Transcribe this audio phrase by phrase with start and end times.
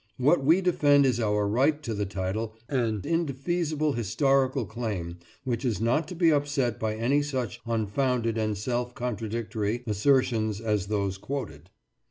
[0.17, 5.79] What we defend is our right to the title, an indefeasible historical claim which is
[5.79, 11.69] not to be upset by any such unfounded and self contradictory assertions as those quoted.